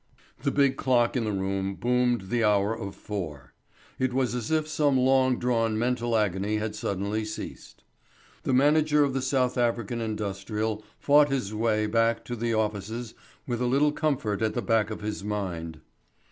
The 0.41 0.49
big 0.49 0.77
clock 0.77 1.15
in 1.15 1.25
the 1.25 1.31
room 1.31 1.75
boomed 1.75 2.21
the 2.31 2.43
hour 2.43 2.75
of 2.75 2.95
four. 2.95 3.53
It 3.99 4.13
was 4.13 4.33
as 4.33 4.49
if 4.49 4.67
some 4.67 4.97
long 4.97 5.37
drawn 5.37 5.77
mental 5.77 6.17
agony 6.17 6.55
had 6.57 6.73
suddenly 6.73 7.23
ceased. 7.23 7.83
The 8.41 8.51
manager 8.51 9.03
of 9.03 9.13
the 9.13 9.21
South 9.21 9.59
African 9.59 10.01
Industrial 10.01 10.83
fought 10.97 11.29
his 11.29 11.53
way 11.53 11.85
back 11.85 12.25
to 12.25 12.35
the 12.35 12.51
offices 12.51 13.13
with 13.45 13.61
a 13.61 13.67
little 13.67 13.91
comfort 13.91 14.41
at 14.41 14.55
the 14.55 14.63
back 14.63 14.89
of 14.89 15.01
his 15.01 15.23
mind. 15.23 15.81